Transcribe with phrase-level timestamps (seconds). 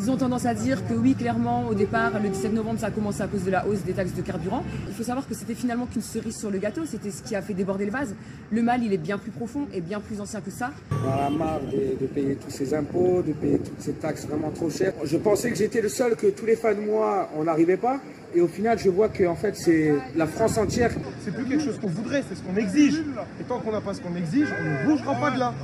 [0.00, 2.90] Ils ont tendance à dire que oui, clairement, au départ, le 17 novembre, ça a
[2.92, 4.62] commencé à cause de la hausse des taxes de carburant.
[4.86, 7.42] Il faut savoir que c'était finalement qu'une cerise sur le gâteau, c'était ce qui a
[7.42, 8.14] fait déborder le vase.
[8.52, 10.70] Le mal, il est bien plus profond et bien plus ancien que ça.
[10.92, 14.50] On a marre de, de payer tous ces impôts, de payer toutes ces taxes vraiment
[14.50, 14.92] trop chères.
[15.02, 17.98] Je pensais que j'étais le seul, que tous les fans de moi, on n'arrivait pas.
[18.36, 20.92] Et au final, je vois que en fait, c'est la France entière.
[21.24, 23.02] C'est plus quelque chose qu'on voudrait, c'est ce qu'on exige.
[23.40, 25.54] Et tant qu'on n'a pas ce qu'on exige, on ne bougera pas de là.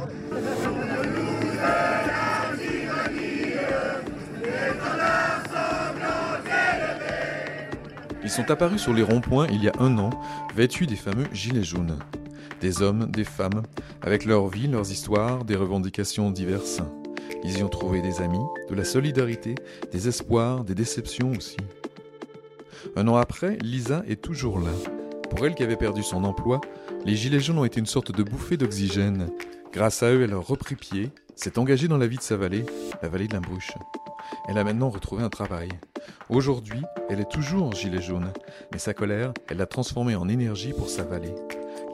[8.24, 10.10] Ils sont apparus sur les ronds-points il y a un an,
[10.56, 11.98] vêtus des fameux gilets jaunes.
[12.62, 13.62] Des hommes, des femmes,
[14.00, 16.80] avec leur vie, leurs histoires, des revendications diverses.
[17.44, 19.54] Ils y ont trouvé des amis, de la solidarité,
[19.92, 21.58] des espoirs, des déceptions aussi.
[22.96, 24.70] Un an après, Lisa est toujours là.
[25.28, 26.62] Pour elle qui avait perdu son emploi,
[27.04, 29.28] les Gilets jaunes ont été une sorte de bouffée d'oxygène.
[29.72, 32.64] Grâce à eux, elle a repris pied, s'est engagée dans la vie de sa vallée,
[33.02, 33.72] la vallée de la Bruche.
[34.46, 35.68] Elle a maintenant retrouvé un travail.
[36.28, 38.30] Aujourd'hui, elle est toujours gilet jaune,
[38.72, 41.34] mais sa colère, elle l'a transformée en énergie pour sa vallée.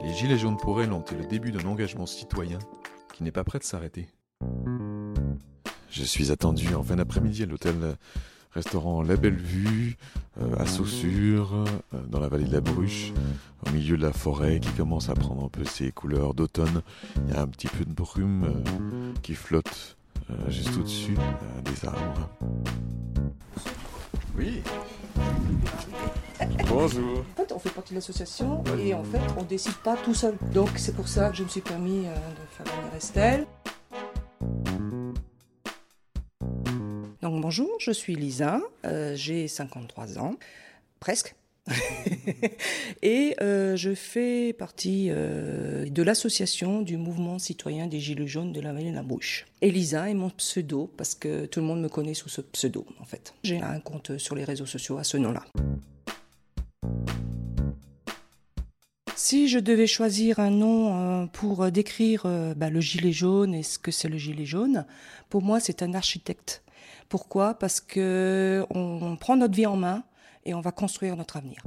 [0.03, 2.59] Les gilets jaunes pour elle ont été le début d'un engagement citoyen
[3.13, 4.09] qui n'est pas prêt de s'arrêter.
[5.89, 7.95] Je suis attendu en fin d'après-midi à l'hôtel
[8.53, 9.97] restaurant La Belle Vue,
[10.41, 13.13] euh, à Saussure, euh, dans la vallée de la Bruche,
[13.65, 16.81] au milieu de la forêt qui commence à prendre un peu ses couleurs d'automne.
[17.27, 19.97] Il y a un petit peu de brume euh, qui flotte
[20.29, 22.29] euh, juste au-dessus euh, des arbres.
[24.35, 24.61] Oui.
[26.67, 27.19] Bonjour.
[27.19, 30.35] En fait, on fait partie de l'association et en fait, on décide pas tout seul.
[30.53, 33.47] Donc, c'est pour ça que je me suis permis euh, de faire venir Estelle.
[37.21, 38.59] Donc, bonjour, je suis Lisa,
[39.13, 40.35] j'ai 53 ans,
[40.99, 41.35] presque.
[43.03, 48.59] et euh, je fais partie euh, de l'association du mouvement citoyen des Gilets jaunes de
[48.59, 49.45] la vallée de la Bouche.
[49.61, 53.05] Elisa est mon pseudo parce que tout le monde me connaît sous ce pseudo en
[53.05, 53.33] fait.
[53.43, 55.43] J'ai un compte sur les réseaux sociaux à ce nom-là.
[59.15, 62.23] Si je devais choisir un nom euh, pour décrire
[62.55, 64.85] bah, le gilet jaune et ce que c'est le gilet jaune,
[65.29, 66.63] pour moi c'est un architecte.
[67.07, 67.53] Pourquoi?
[67.53, 70.03] Parce que on prend notre vie en main
[70.45, 71.61] et on va construire notre avenir.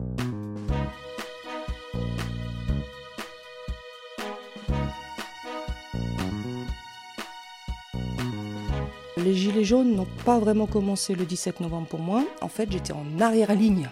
[9.24, 12.24] Les gilets jaunes n'ont pas vraiment commencé le 17 novembre pour moi.
[12.42, 13.88] En fait, j'étais en arrière-ligne.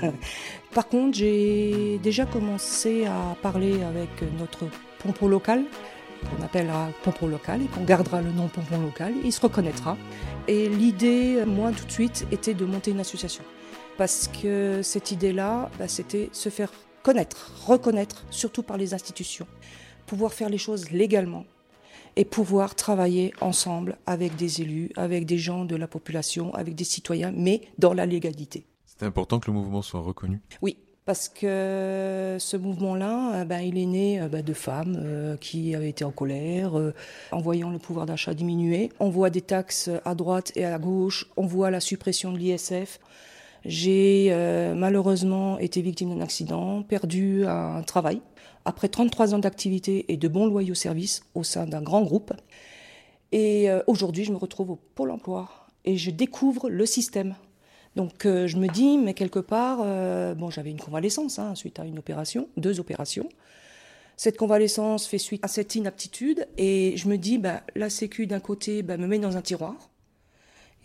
[0.72, 4.08] Par contre, j'ai déjà commencé à parler avec
[4.38, 4.66] notre
[5.00, 5.64] pompon local,
[6.22, 9.14] qu'on appellera pompon local et qu'on gardera le nom pompon local.
[9.24, 9.96] Il se reconnaîtra.
[10.46, 13.42] Et l'idée, moi, tout de suite, était de monter une association.
[13.98, 16.72] Parce que cette idée-là, bah, c'était se faire
[17.02, 19.48] connaître, reconnaître, surtout par les institutions,
[20.06, 21.44] pouvoir faire les choses légalement
[22.14, 26.84] et pouvoir travailler ensemble avec des élus, avec des gens de la population, avec des
[26.84, 28.64] citoyens, mais dans la légalité.
[28.86, 30.40] C'est important que le mouvement soit reconnu.
[30.62, 35.36] Oui, parce que ce mouvement-là, euh, ben, il est né euh, ben, de femmes euh,
[35.38, 36.94] qui avaient été en colère, euh,
[37.32, 38.92] en voyant le pouvoir d'achat diminuer.
[39.00, 43.00] On voit des taxes à droite et à gauche, on voit la suppression de l'ISF.
[43.64, 48.20] J'ai euh, malheureusement été victime d'un accident, perdu un travail,
[48.64, 52.32] après 33 ans d'activité et de bons loyaux services au sein d'un grand groupe.
[53.32, 55.48] Et euh, aujourd'hui, je me retrouve au Pôle emploi
[55.84, 57.34] et je découvre le système.
[57.96, 59.78] Donc euh, je me dis, mais quelque part,
[60.36, 63.28] bon, j'avais une convalescence hein, suite à une opération, deux opérations.
[64.16, 68.40] Cette convalescence fait suite à cette inaptitude et je me dis, bah, la Sécu d'un
[68.40, 69.76] côté bah, me met dans un tiroir.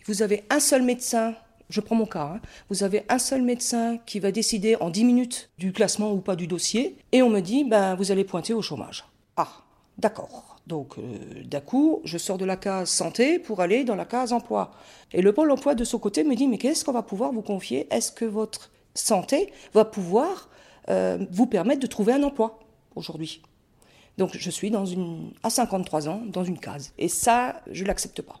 [0.06, 1.34] Vous avez un seul médecin,
[1.70, 5.04] je prends mon cas, hein, vous avez un seul médecin qui va décider en 10
[5.04, 8.52] minutes du classement ou pas du dossier et on me dit, bah, vous allez pointer
[8.52, 9.04] au chômage.
[9.36, 9.48] Ah,
[9.98, 10.54] d'accord.
[10.66, 14.32] Donc, euh, d'un coup, je sors de la case santé pour aller dans la case
[14.32, 14.72] emploi.
[15.12, 17.42] Et le pôle emploi, de son côté, me dit, mais qu'est-ce qu'on va pouvoir vous
[17.42, 17.86] confier?
[17.90, 20.48] Est-ce que votre santé va pouvoir
[20.88, 22.60] euh, vous permettre de trouver un emploi
[22.94, 23.42] aujourd'hui?
[24.16, 26.92] Donc, je suis dans une, à 53 ans dans une case.
[26.98, 28.40] Et ça, je l'accepte pas.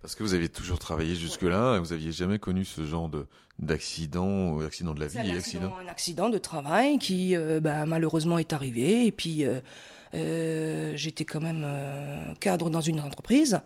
[0.00, 3.26] Parce que vous aviez toujours travaillé jusque-là et vous aviez jamais connu ce genre de
[3.58, 8.38] d'accident accident de la vie un accident, un accident de travail qui euh, bah, malheureusement
[8.38, 9.06] est arrivé.
[9.06, 9.60] Et puis euh,
[10.14, 11.66] euh, j'étais quand même
[12.40, 13.60] cadre dans une entreprise.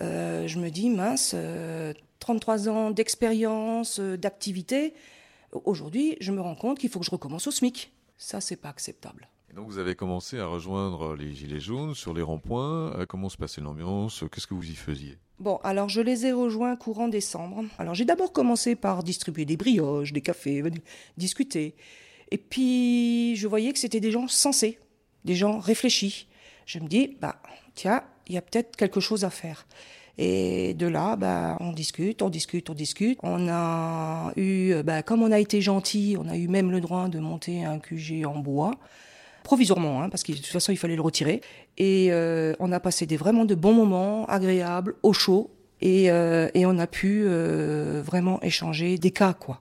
[0.00, 4.94] Je me dis, mince, euh, 33 ans d'expérience, d'activité.
[5.52, 7.92] Aujourd'hui, je me rends compte qu'il faut que je recommence au SMIC.
[8.16, 9.28] Ça, c'est pas acceptable.
[9.54, 12.92] Donc vous avez commencé à rejoindre les Gilets jaunes sur les ronds-points.
[12.98, 14.24] Euh, Comment se passait l'ambiance?
[14.32, 15.16] Qu'est-ce que vous y faisiez?
[15.38, 17.62] Bon, alors je les ai rejoints courant décembre.
[17.78, 20.64] Alors j'ai d'abord commencé par distribuer des brioches, des cafés,
[21.16, 21.76] discuter.
[22.32, 24.80] Et puis je voyais que c'était des gens sensés,
[25.24, 26.26] des gens réfléchis.
[26.66, 27.36] Je me dis, bah
[27.76, 29.68] tiens, il y a peut-être quelque chose à faire.
[30.18, 33.18] Et de là, bah, on discute, on discute, on discute.
[33.22, 37.08] On a eu, bah, comme on a été gentil, on a eu même le droit
[37.08, 38.72] de monter un QG en bois
[39.44, 41.40] provisoirement, hein, parce que de toute façon il fallait le retirer.
[41.78, 46.48] Et euh, on a passé des vraiment de bons moments, agréables, au chaud, et, euh,
[46.54, 49.60] et on a pu euh, vraiment échanger des cas, quoi.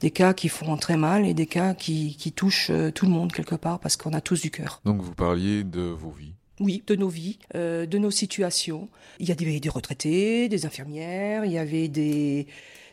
[0.00, 3.32] Des cas qui font très mal et des cas qui, qui touchent tout le monde
[3.32, 4.80] quelque part, parce qu'on a tous du cœur.
[4.84, 6.34] Donc vous parliez de vos vies.
[6.60, 8.88] Oui, de nos vies, de nos situations.
[9.20, 12.46] Il y a des, des retraités, des infirmières, il y avait des,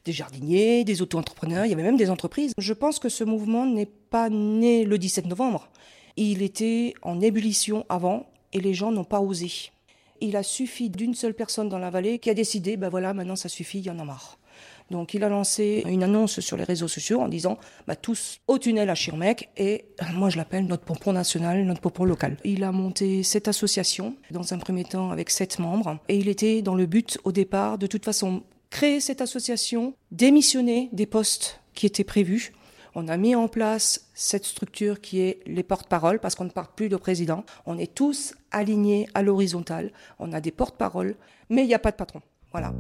[0.06, 2.54] des jardiniers, des auto-entrepreneurs, il y avait même des entreprises.
[2.58, 5.70] Je pense que ce mouvement n'est pas né le 17 novembre.
[6.18, 9.72] Il était en ébullition avant et les gens n'ont pas osé.
[10.22, 13.36] Il a suffi d'une seule personne dans la vallée qui a décidé, ben voilà, maintenant
[13.36, 14.38] ça suffit, il y en a marre.
[14.92, 17.58] Donc il a lancé une annonce sur les réseaux sociaux en disant
[17.88, 21.82] bah, tous au tunnel à Schirmeck et euh, moi je l'appelle notre pompon national, notre
[21.82, 22.38] pompon local.
[22.44, 26.62] Il a monté cette association dans un premier temps avec sept membres et il était
[26.62, 31.86] dans le but au départ de toute façon créer cette association, démissionner des postes qui
[31.86, 32.54] étaient prévus.
[32.96, 36.68] On a mis en place cette structure qui est les porte-paroles parce qu'on ne parle
[36.76, 37.44] plus de président.
[37.66, 39.92] On est tous alignés à l'horizontale.
[40.20, 41.16] On a des porte-paroles,
[41.50, 42.22] mais il n'y a pas de patron.
[42.52, 42.72] Voilà.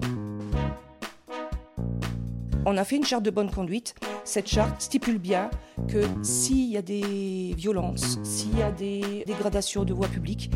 [2.67, 3.95] On a fait une charte de bonne conduite.
[4.23, 5.49] Cette charte stipule bien
[5.87, 10.51] que s'il y a des violences, s'il y a des dégradations de voie publique,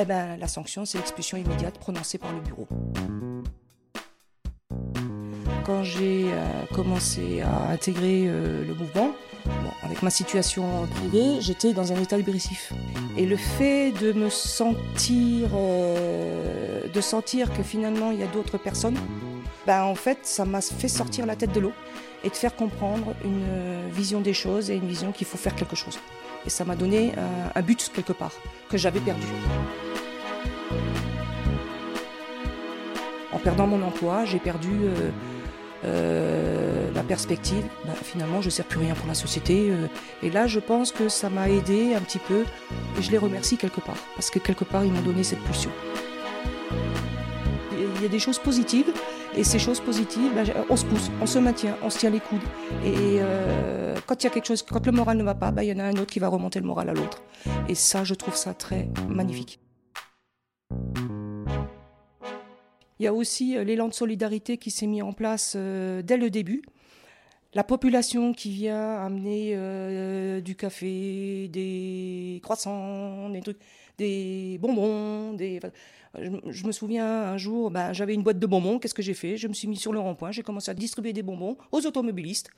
[0.00, 2.66] eh ben, la sanction, c'est l'expulsion immédiate prononcée par le bureau.
[5.66, 9.10] Quand j'ai euh, commencé à intégrer euh, le mouvement,
[9.82, 12.72] avec ma situation privée, j'étais dans un état dépressif.
[13.16, 18.58] Et le fait de me sentir, euh, de sentir que finalement il y a d'autres
[18.58, 18.96] personnes,
[19.66, 21.72] ben, en fait, ça m'a fait sortir la tête de l'eau
[22.22, 25.74] et de faire comprendre une vision des choses et une vision qu'il faut faire quelque
[25.74, 25.98] chose.
[26.46, 27.12] Et ça m'a donné
[27.56, 28.34] un, but quelque part
[28.70, 29.26] que j'avais perdu.
[33.32, 34.70] En perdant mon emploi, j'ai perdu
[35.86, 37.64] euh, la perspective.
[37.84, 39.70] Ben, finalement, je ne sers plus rien pour la société.
[39.70, 39.86] euh,
[40.22, 42.44] et là, je pense que ça m'a aidé un petit peu.
[42.98, 43.98] Et je les remercie quelque part.
[44.14, 45.70] Parce que quelque part, ils m'ont donné cette pulsion.
[47.72, 48.92] Il y a des choses positives.
[49.36, 52.20] Et ces choses positives, ben, on se pousse, on se maintient, on se tient les
[52.20, 52.40] coudes.
[52.84, 55.68] Et euh, quand y a quelque chose, quand le moral ne va pas, ben, il
[55.68, 57.22] y en a un autre qui va remonter le moral à l'autre.
[57.68, 59.60] Et ça, je trouve ça très magnifique.
[62.98, 66.16] Il y a aussi euh, l'élan de solidarité qui s'est mis en place euh, dès
[66.16, 66.62] le début.
[67.54, 73.58] La population qui vient amener euh, du café, des croissants, des trucs,
[73.98, 78.78] des bonbons, Je, me souviens un jour, ben, j'avais une boîte de bonbons.
[78.78, 79.36] Qu'est-ce que j'ai fait?
[79.36, 80.32] Je me suis mis sur le rond-point.
[80.32, 82.50] J'ai commencé à distribuer des bonbons aux automobilistes.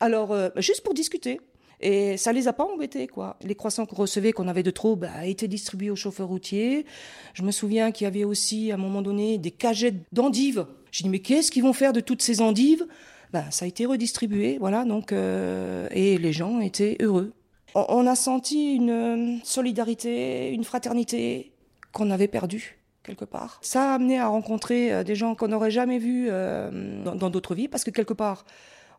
[0.00, 1.40] Alors, juste pour discuter.
[1.80, 3.36] Et ça les a pas embêtés, quoi.
[3.42, 6.86] Les croissants qu'on recevait, qu'on avait de trop, bah, étaient distribués aux chauffeurs routiers.
[7.34, 10.66] Je me souviens qu'il y avait aussi, à un moment donné, des cagettes d'endives.
[10.90, 12.86] J'ai dit, mais qu'est-ce qu'ils vont faire de toutes ces endives?
[13.32, 14.84] Ben, Ça a été redistribué, voilà.
[14.84, 17.32] Donc, euh, et les gens étaient heureux.
[17.74, 21.52] On, on a senti une euh, solidarité, une fraternité
[21.92, 23.58] qu'on avait perdue quelque part.
[23.60, 27.30] Ça a amené à rencontrer euh, des gens qu'on n'aurait jamais vus euh, dans dans
[27.30, 28.46] d'autres vies, parce que quelque part,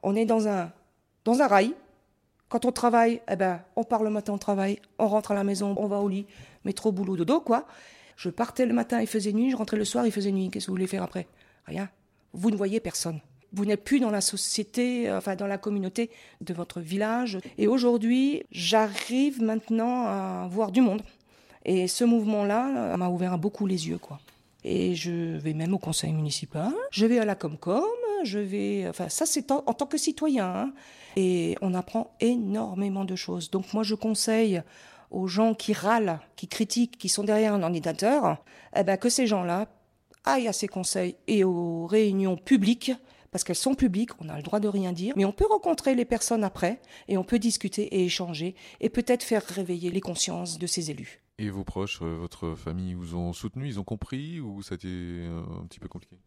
[0.03, 0.71] on est dans un,
[1.23, 1.73] dans un rail.
[2.49, 5.43] Quand on travaille, eh ben, on part le matin au travail, on rentre à la
[5.43, 6.27] maison, on va au lit,
[6.63, 7.65] métro, boulot, dodo, quoi.
[8.15, 10.49] Je partais le matin, il faisait nuit, je rentrais le soir, il faisait nuit.
[10.49, 11.27] Qu'est-ce que vous voulez faire après?
[11.65, 11.89] Rien.
[12.33, 13.19] Vous ne voyez personne.
[13.51, 16.11] Vous n'êtes plus dans la société, euh, enfin dans la communauté
[16.41, 17.39] de votre village.
[17.57, 21.01] Et aujourd'hui, j'arrive maintenant à voir du monde.
[21.63, 24.19] Et ce mouvement-là euh, m'a ouvert beaucoup les yeux, quoi.
[24.63, 27.83] Et je vais même au conseil municipal, je vais à la Comcom,
[28.25, 28.87] je vais.
[28.87, 30.45] Enfin, ça, c'est en, tant que citoyen.
[30.47, 30.73] hein.
[31.15, 33.49] Et on apprend énormément de choses.
[33.49, 34.61] Donc, moi, je conseille
[35.11, 38.43] aux gens qui râlent, qui critiquent, qui sont derrière un ordinateur,
[38.75, 39.67] eh ben, que ces gens-là
[40.25, 42.91] aillent à ces conseils et aux réunions publiques,
[43.31, 45.93] parce qu'elles sont publiques, on a le droit de rien dire, mais on peut rencontrer
[45.95, 50.57] les personnes après, et on peut discuter et échanger, et peut-être faire réveiller les consciences
[50.57, 51.21] de ces élus.
[51.37, 54.75] Et vos proches, euh, votre famille vous ont soutenu, ils ont compris ou ça a
[54.75, 56.17] été euh, un petit peu compliqué?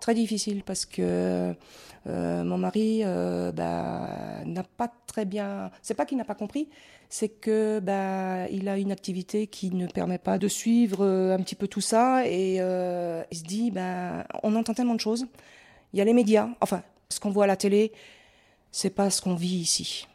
[0.00, 1.54] Très difficile parce que
[2.06, 5.70] euh, mon mari euh, bah, n'a pas très bien.
[5.82, 6.68] C'est pas qu'il n'a pas compris,
[7.08, 11.54] c'est que bah, il a une activité qui ne permet pas de suivre un petit
[11.54, 15.26] peu tout ça et il se dit bah, on entend tellement de choses.
[15.92, 17.92] Il y a les médias, enfin ce qu'on voit à la télé,
[18.72, 20.06] c'est pas ce qu'on vit ici.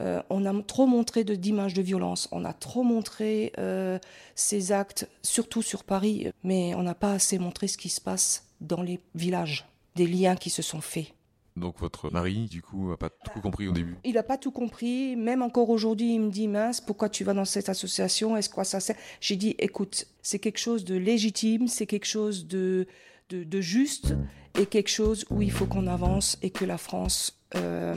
[0.00, 3.98] Euh, on a trop montré d'images de, violence, on a trop montré euh,
[4.34, 8.44] ces actes, surtout sur Paris, mais on n'a pas assez montré ce qui se passe
[8.64, 11.14] dans les villages, des liens qui se sont faits.
[11.56, 13.96] Donc votre mari, du coup, n'a pas tout compris au début?
[14.02, 15.14] Il n'a pas tout compris.
[15.14, 18.36] Même encore aujourd'hui, il me dit, mince, pourquoi tu vas dans cette association?
[18.36, 18.96] Est-ce quoi ça sert?
[19.20, 22.88] J'ai dit, écoute, c'est quelque chose de légitime, c'est quelque chose de,
[23.30, 24.16] de, juste
[24.58, 27.94] et quelque chose où il faut qu'on avance et que la France euh,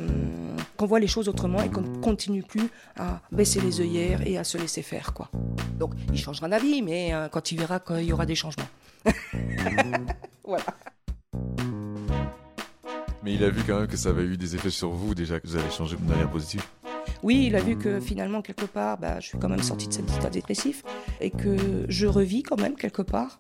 [0.76, 4.38] qu'on voit les choses autrement et qu'on ne continue plus à baisser les œillères et
[4.38, 5.14] à se laisser faire.
[5.14, 5.30] Quoi.
[5.80, 8.68] Donc il changera d'avis, mais euh, quand il verra qu'il y aura des changements.
[10.44, 10.66] voilà.
[13.24, 15.40] Mais il a vu quand même que ça avait eu des effets sur vous déjà,
[15.40, 16.64] que vous avez changé de manière positive.
[17.24, 19.94] Oui, il a vu que finalement, quelque part, bah, je suis quand même sortie de
[19.94, 20.84] cet état dépressif
[21.20, 23.40] et que je revis quand même quelque part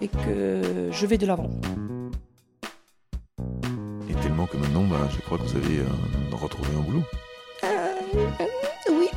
[0.00, 1.50] et que je vais de l'avant.
[4.50, 5.86] Que maintenant, bah, je crois que vous avez euh,
[6.32, 7.02] retrouvé un boulot.
[7.64, 7.94] Euh,
[8.90, 9.08] oui,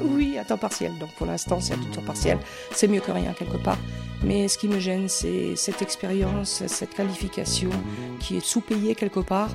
[0.02, 0.98] oui, à temps partiel.
[0.98, 2.38] Donc pour l'instant, c'est à temps partiel.
[2.72, 3.78] C'est mieux que rien quelque part.
[4.22, 7.70] Mais ce qui me gêne, c'est cette expérience, cette qualification
[8.18, 9.50] qui est sous-payée quelque part.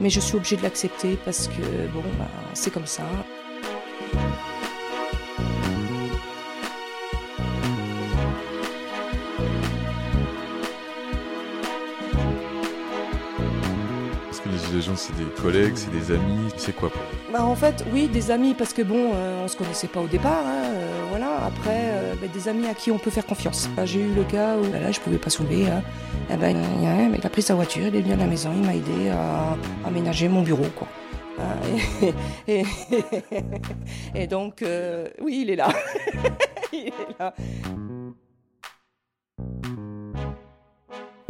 [0.00, 3.04] Mais je suis obligée de l'accepter parce que bon, bah, c'est comme ça.
[14.96, 17.00] C'est des collègues, c'est des amis, c'est quoi pour
[17.32, 20.06] bah, En fait, oui, des amis, parce que bon, euh, on se connaissait pas au
[20.06, 21.44] départ, hein, euh, voilà.
[21.46, 23.68] Après, euh, bah, des amis à qui on peut faire confiance.
[23.76, 25.68] Bah, j'ai eu le cas où là, je pouvais pas soulever.
[25.68, 25.82] Hein.
[26.30, 26.56] Eh ben,
[27.14, 29.56] il a pris sa voiture, il est venu à la maison, il m'a aidé à
[29.86, 30.88] aménager mon bureau, quoi.
[32.46, 32.62] Et,
[34.14, 34.64] et, donc,
[35.20, 35.68] oui, il est là.
[36.72, 37.34] il est là.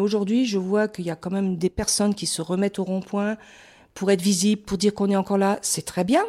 [0.02, 3.36] Aujourd'hui, je vois qu'il y a quand même des personnes qui se remettent au rond-point
[3.94, 5.60] pour être visibles, pour dire qu'on est encore là.
[5.62, 6.24] C'est très bien,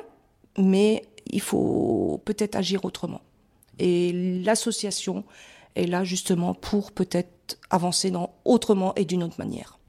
[0.59, 3.21] mais il faut peut-être agir autrement.
[3.79, 5.23] Et l'association
[5.75, 9.79] est là justement pour peut-être avancer dans autrement et d'une autre manière.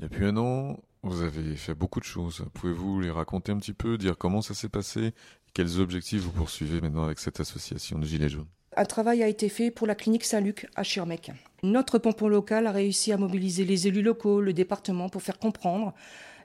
[0.00, 2.44] Depuis un an, vous avez fait beaucoup de choses.
[2.52, 5.14] Pouvez-vous les raconter un petit peu, dire comment ça s'est passé,
[5.54, 8.48] quels objectifs vous poursuivez maintenant avec cette association de Gilets jaunes?
[8.76, 11.32] Un travail a été fait pour la clinique Saint-Luc à Schirmeck.
[11.62, 15.92] Notre pompon local a réussi à mobiliser les élus locaux, le département pour faire comprendre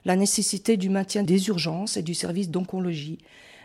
[0.04, 3.18] la nécessité du maintien des urgences et du service d'oncologie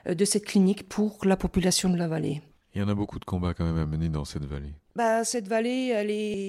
[0.08, 2.42] euh, de cette clinique pour la population de la vallée.
[2.74, 4.74] Il y en a beaucoup de combats quand même à mener dans cette vallée.
[4.96, 5.94] Bah, cette vallée,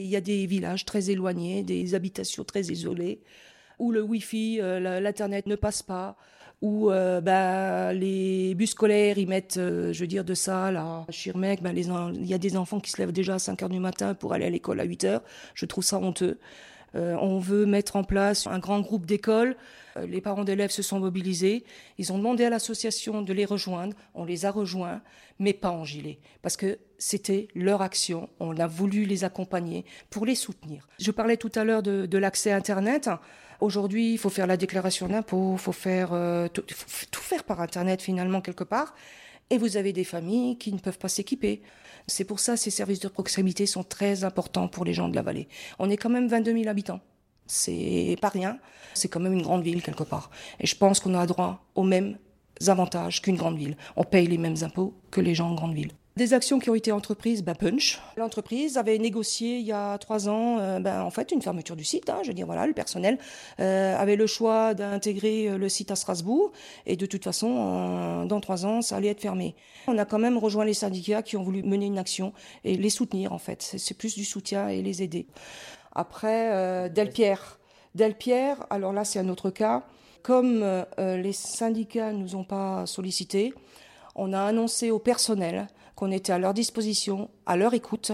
[0.04, 3.20] il y a des villages très éloignés, des habitations très isolées,
[3.80, 6.16] où le Wi-Fi, euh, l'Internet ne passe pas,
[6.62, 11.04] où euh, bah, les bus scolaires, ils mettent, euh, je veux dire, de ça, à
[11.10, 13.80] Schirmeck, bah, il y a des enfants qui se lèvent déjà à 5 heures du
[13.80, 15.22] matin pour aller à l'école à 8 heures.
[15.54, 16.38] Je trouve ça honteux.
[16.94, 19.56] Euh, on veut mettre en place un grand groupe d'écoles.
[20.06, 21.64] les parents d'élèves se sont mobilisés.
[21.98, 23.96] Ils ont demandé à l'association de les rejoindre.
[24.14, 25.02] On les a rejoints,
[25.40, 26.20] mais pas en gilet.
[26.42, 28.28] Parce que c'était leur action.
[28.38, 30.86] On a voulu les accompagner pour les soutenir.
[31.00, 33.10] Je parlais tout à l'heure de, de l'accès Internet.
[33.62, 36.64] Aujourd'hui, il faut faire la déclaration d'impôt, il faut faire euh, tout,
[37.20, 38.92] faire par Internet finalement quelque part.
[39.50, 41.62] Et vous avez des familles qui ne peuvent pas s'équiper.
[42.08, 45.14] C'est pour ça que ces services de proximité sont très importants pour les gens de
[45.14, 45.46] la vallée.
[45.78, 46.98] On est quand même 22 000 habitants.
[47.46, 48.58] C'est pas rien.
[48.94, 50.32] C'est quand même une grande ville quelque part.
[50.58, 52.18] Et je pense qu'on a droit aux mêmes
[52.66, 53.76] avantages qu'une grande ville.
[53.94, 55.92] On paye les mêmes impôts que les gens en grande ville.
[56.14, 57.98] Des actions qui ont été entreprises, bah Punch.
[58.18, 61.84] L'entreprise avait négocié il y a trois ans, euh, ben, en fait, une fermeture du
[61.84, 62.10] site.
[62.10, 63.16] Hein, je veux dire, voilà, le personnel
[63.60, 66.52] euh, avait le choix d'intégrer euh, le site à Strasbourg,
[66.84, 69.54] et de toute façon, dans trois ans, ça allait être fermé.
[69.86, 72.90] On a quand même rejoint les syndicats qui ont voulu mener une action et les
[72.90, 73.62] soutenir, en fait.
[73.78, 75.26] C'est plus du soutien et les aider.
[75.94, 77.58] Après, Delpierre.
[77.94, 79.82] Delpierre, alors là, c'est un autre cas.
[80.22, 80.64] Comme
[80.98, 83.54] les syndicats nous ont pas sollicités,
[84.14, 88.12] on a annoncé au personnel qu'on était à leur disposition, à leur écoute,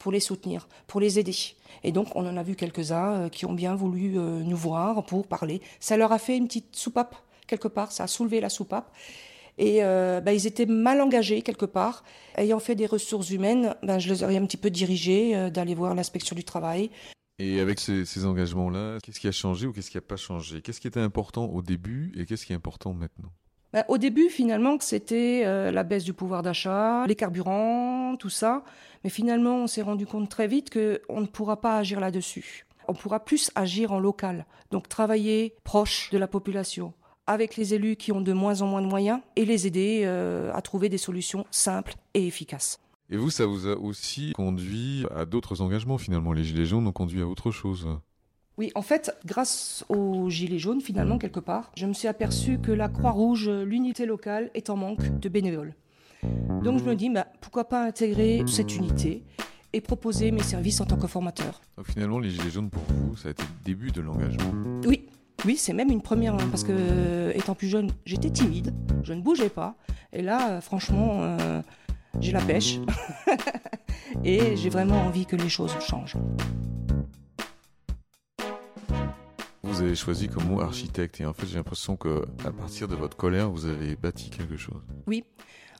[0.00, 1.36] pour les soutenir, pour les aider.
[1.84, 5.04] Et donc, on en a vu quelques-uns euh, qui ont bien voulu euh, nous voir
[5.04, 5.60] pour parler.
[5.78, 7.14] Ça leur a fait une petite soupape,
[7.46, 8.92] quelque part, ça a soulevé la soupape.
[9.58, 12.02] Et euh, bah, ils étaient mal engagés, quelque part.
[12.36, 15.94] Ayant fait des ressources humaines, bah, je les aurais un petit peu dirigés d'aller voir
[15.94, 16.90] l'inspection du travail.
[17.38, 20.60] Et avec ces engagements-là, qu'est-ce qui a changé ou qu'est-ce qui n'a pas changé?
[20.62, 23.32] Qu'est-ce qui était important au début et qu'est-ce qui est important maintenant?
[23.72, 28.64] Bah, au début, finalement, c'était euh, la baisse du pouvoir d'achat, les carburants, tout ça.
[29.04, 32.66] Mais finalement, on s'est rendu compte très vite qu'on ne pourra pas agir là-dessus.
[32.88, 34.46] on pourra plus agir en local.
[34.72, 36.92] Donc travailler proche de la population,
[37.26, 40.50] avec les élus qui ont de moins en moins de moyens et les aider euh,
[40.52, 42.80] à trouver des solutions simples et efficaces.
[43.08, 46.32] Et vous, ça vous a aussi conduit à d'autres engagements finalement.
[46.32, 47.86] Les Gilets jaunes ont conduit à autre chose.
[48.58, 52.72] Oui, en fait, grâce aux Gilets jaunes, finalement, quelque part, je me suis aperçu que
[52.72, 55.74] la Croix-Rouge, l'unité locale, est en manque de bénévoles.
[56.62, 59.24] Donc je me dis, bah, pourquoi pas intégrer cette unité
[59.72, 61.60] et proposer mes services en tant que formateur.
[61.76, 64.52] Donc finalement, les Gilets jaunes pour vous, ça a été le début de l'engagement.
[64.86, 65.06] Oui,
[65.44, 69.12] oui, c'est même une première, hein, parce que euh, étant plus jeune, j'étais timide, je
[69.12, 69.76] ne bougeais pas.
[70.12, 71.62] Et là, euh, franchement, euh,
[72.20, 72.78] j'ai la pêche.
[74.24, 76.16] et j'ai vraiment envie que les choses changent.
[79.80, 82.94] Vous avez choisi comme mot architecte et en fait j'ai l'impression que à partir de
[82.94, 84.82] votre colère vous avez bâti quelque chose.
[85.06, 85.24] Oui.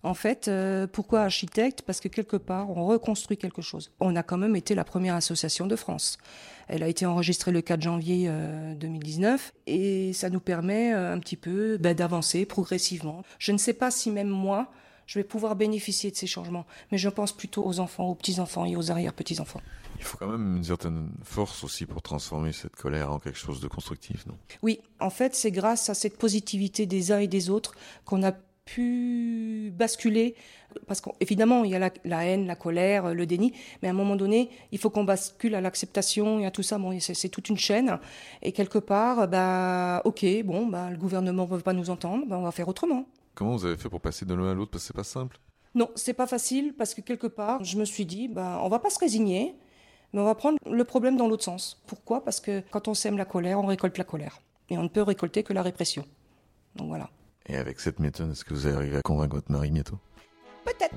[0.02, 1.82] En fait, euh, pourquoi architecte?
[1.82, 3.92] Parce que quelque part, on reconstruit quelque chose.
[4.00, 6.16] On a quand même été la première association de France.
[6.66, 11.18] Elle a été enregistrée le 4 janvier euh, 2019 et ça nous permet euh, un
[11.18, 13.22] petit peu ben, d'avancer progressivement.
[13.38, 14.72] Je ne sais pas si même moi,
[15.10, 18.64] je vais pouvoir bénéficier de ces changements, mais je pense plutôt aux enfants, aux petits-enfants
[18.64, 19.60] et aux arrière-petits-enfants.
[19.98, 23.60] Il faut quand même une certaine force aussi pour transformer cette colère en quelque chose
[23.60, 24.36] de constructif, non?
[24.62, 27.74] Oui, en fait, c'est grâce à cette positivité des uns et des autres
[28.04, 28.30] qu'on a
[28.64, 30.36] pu basculer,
[30.86, 33.52] parce qu'évidemment, il y a la, la, haine, la colère, le déni,
[33.82, 36.78] mais à un moment donné, il faut qu'on bascule à l'acceptation et à tout ça.
[36.78, 37.98] Bon, c'est toute une chaîne.
[38.42, 42.38] Et quelque part, bah, ok, bon, bah, le gouvernement ne veut pas nous entendre, bah,
[42.38, 43.06] on va faire autrement.
[43.40, 45.38] Comment vous avez fait pour passer de l'un à l'autre Parce que c'est pas simple.
[45.74, 48.78] Non, c'est pas facile, parce que quelque part, je me suis dit, bah, on va
[48.80, 49.54] pas se résigner,
[50.12, 51.82] mais on va prendre le problème dans l'autre sens.
[51.86, 52.22] Pourquoi?
[52.22, 54.42] Parce que quand on sème la colère, on récolte la colère.
[54.68, 56.04] Et on ne peut récolter que la répression.
[56.76, 57.08] Donc voilà.
[57.46, 59.96] Et avec cette méthode, est-ce que vous arrivez à convaincre votre mari bientôt?
[60.66, 60.94] Peut-être.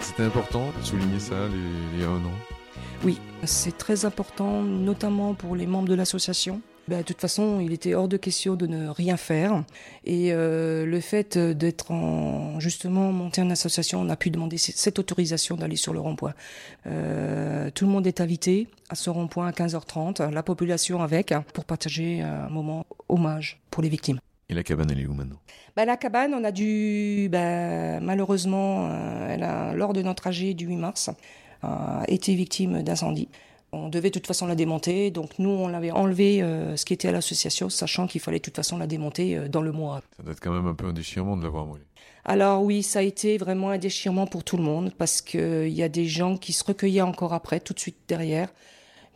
[0.00, 2.53] C'était important de souligner ça les, les un an
[3.04, 6.62] Oui, c'est très important, notamment pour les membres de l'association.
[6.88, 9.62] Ben, de toute façon, il était hors de question de ne rien faire.
[10.04, 14.98] Et euh, le fait d'être en, justement monté en association, on a pu demander cette
[14.98, 16.32] autorisation d'aller sur le rond-point.
[16.86, 21.66] Euh, tout le monde est invité à ce rond-point à 15h30, la population avec, pour
[21.66, 24.18] partager un moment hommage pour les victimes.
[24.48, 25.38] Et la cabane, elle est où maintenant?
[25.76, 30.52] Ben, La cabane, on a dû, ben, malheureusement, euh, elle a, lors de notre trajet
[30.54, 31.10] du 8 mars,
[31.64, 33.28] a été victime d'incendie.
[33.72, 36.92] On devait de toute façon la démonter, donc nous on l'avait enlevé euh, ce qui
[36.92, 40.00] était à l'association, sachant qu'il fallait de toute façon la démonter euh, dans le mois.
[40.16, 41.84] Ça doit être quand même un peu un déchirement de l'avoir brûlé.
[42.24, 45.82] Alors oui, ça a été vraiment un déchirement pour tout le monde, parce qu'il y
[45.82, 48.48] a des gens qui se recueillaient encore après, tout de suite derrière,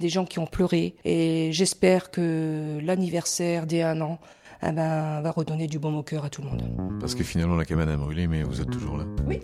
[0.00, 4.18] des gens qui ont pleuré, et j'espère que l'anniversaire des un an
[4.62, 6.98] eh ben, va redonner du bon au cœur à tout le monde.
[7.00, 9.04] Parce que finalement la cabane a brûlé, mais vous êtes toujours là.
[9.26, 9.40] Oui.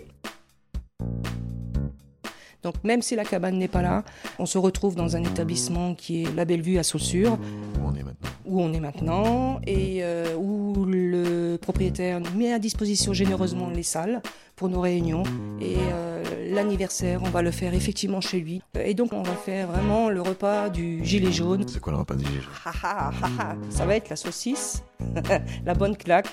[2.65, 4.03] Donc même si la cabane n'est pas là,
[4.39, 7.37] on se retrouve dans un établissement qui est la Bellevue à Saussure.
[7.79, 8.29] Où on est maintenant.
[8.43, 14.19] Où on est maintenant et euh, où le propriétaire met à disposition généreusement les salles
[14.55, 15.21] pour nos réunions.
[15.61, 16.23] Et euh,
[16.55, 18.63] l'anniversaire, on va le faire effectivement chez lui.
[18.79, 21.67] Et donc on va faire vraiment le repas du gilet jaune.
[21.67, 23.61] C'est quoi le repas du gilet jaune?
[23.69, 24.81] Ça va être la saucisse,
[25.65, 26.29] la bonne claque,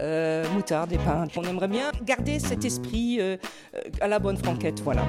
[0.00, 1.26] euh, moutarde et pain.
[1.36, 3.20] On aimerait bien garder cet esprit
[4.00, 5.02] à la bonne franquette, voilà.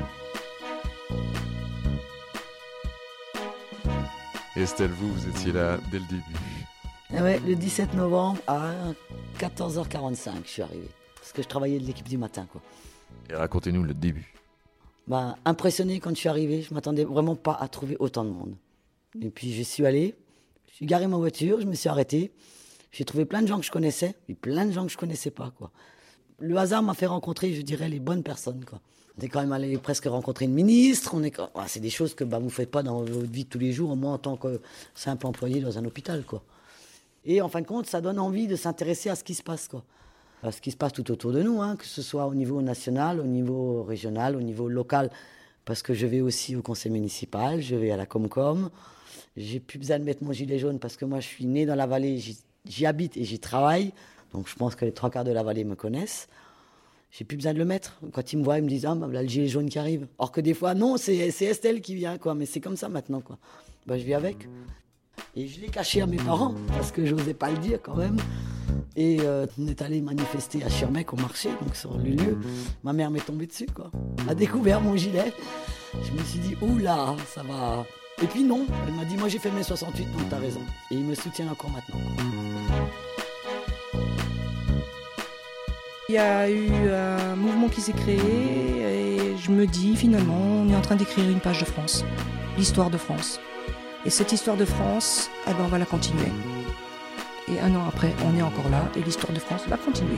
[4.55, 6.23] Estelle, vous, vous étiez là dès le début.
[7.13, 8.71] Ah ouais, le 17 novembre à
[9.37, 10.87] 14h45, je suis arrivé.
[11.15, 12.61] Parce que je travaillais de l'équipe du matin, quoi.
[13.29, 14.33] Et racontez-nous le début.
[15.07, 18.55] Bah, impressionné quand je suis arrivé, je m'attendais vraiment pas à trouver autant de monde.
[19.21, 20.15] Et puis je suis allé,
[20.79, 22.31] j'ai garé ma voiture, je me suis arrêté.
[22.91, 25.31] J'ai trouvé plein de gens que je connaissais, et plein de gens que je connaissais
[25.31, 25.71] pas, quoi.
[26.39, 28.79] Le hasard m'a fait rencontrer, je dirais, les bonnes personnes, quoi.
[29.17, 31.13] On est quand même allé presque rencontrer une ministre.
[31.13, 33.49] On est, ah, c'est des choses que bah, vous faites pas dans votre vie de
[33.49, 34.59] tous les jours, au moins en tant que
[34.93, 36.43] simple employé dans un hôpital, quoi.
[37.23, 39.67] Et en fin de compte, ça donne envie de s'intéresser à ce qui se passe,
[39.67, 39.83] quoi.
[40.43, 42.61] À ce qui se passe tout autour de nous, hein, que ce soit au niveau
[42.61, 45.09] national, au niveau régional, au niveau local,
[45.63, 48.69] parce que je vais aussi au conseil municipal, je vais à la Comcom.
[49.37, 51.75] J'ai plus besoin de mettre mon gilet jaune parce que moi, je suis né dans
[51.75, 52.21] la vallée,
[52.65, 53.91] j'y habite et j'y travaille.
[54.33, 56.27] Donc, je pense que les trois quarts de la vallée me connaissent
[57.17, 57.99] j'ai plus besoin de le mettre.
[58.11, 60.07] Quand ils me voient, ils me disent Ah, bah, là, le gilet jaune qui arrive.
[60.17, 62.35] Or que des fois, non, c'est Estelle qui vient, quoi.
[62.35, 63.37] Mais c'est comme ça maintenant, quoi.
[63.85, 64.47] Bah, je vis avec.
[65.35, 68.17] Et je l'ai caché à mes parents, parce que j'osais pas le dire quand même.
[68.97, 72.37] Et euh, on est allé manifester à Schirmeck au marché, donc sur le lieu.
[72.83, 73.91] Ma mère m'est tombée dessus, quoi.
[74.27, 75.31] A découvert mon gilet.
[75.93, 77.85] Je me suis dit Oula, ça va.
[78.21, 80.61] Et puis non, elle m'a dit Moi j'ai fait mes 68, donc t'as raison.
[80.91, 81.99] Et il me soutient encore maintenant.
[86.07, 90.69] Il y a eu un mouvement qui s'est créé et je me dis finalement on
[90.69, 92.05] est en train d'écrire une page de France,
[92.59, 93.39] l'histoire de France.
[94.05, 96.31] Et cette histoire de France, eh ben, on va la continuer.
[97.51, 100.17] Et un an après, on est encore là et l'histoire de France va continuer.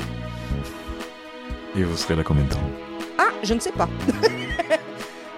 [1.78, 2.70] Et vous serez là combien de temps?
[3.18, 3.88] Ah, je ne sais pas.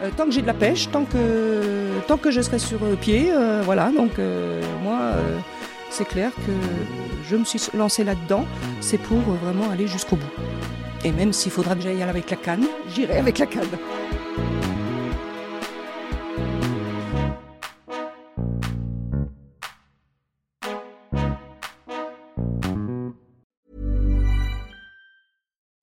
[0.02, 2.96] Euh, tant que j'ai de la pêche, tant que, tant que je serai sur euh,
[2.96, 3.92] pied, euh, voilà.
[3.92, 4.12] Donc
[4.82, 5.12] moi,
[5.90, 6.52] c'est clair que
[7.30, 8.46] je me suis lancée là-dedans,
[8.82, 10.32] c'est pour vraiment aller jusqu'au bout.
[11.04, 13.68] Et même s'il faudra que j'aille avec la canne, j'irai avec la canne.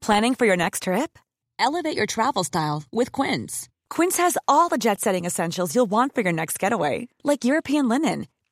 [0.07, 1.19] Planning for your next trip?
[1.59, 3.69] Elevate your travel style with Quince.
[3.91, 7.89] Quince has all the jet setting essentials you'll want for your next getaway, like European
[7.89, 8.29] linen,